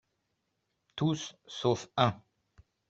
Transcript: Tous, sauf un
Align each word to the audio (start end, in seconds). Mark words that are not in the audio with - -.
Tous, 0.95 1.35
sauf 1.45 1.87
un 1.95 2.19